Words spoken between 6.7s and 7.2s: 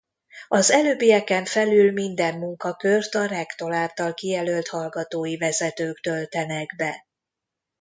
be.